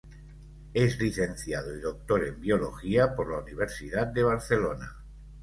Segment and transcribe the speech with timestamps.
[0.73, 4.95] Es licenciado y doctor en biología por la Universidad de Barcelona.